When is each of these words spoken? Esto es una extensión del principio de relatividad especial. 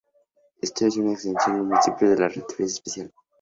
Esto 0.63 0.87
es 0.87 0.97
una 0.97 1.11
extensión 1.13 1.57
del 1.57 1.67
principio 1.67 2.09
de 2.09 2.15
relatividad 2.15 2.61
especial. 2.65 3.13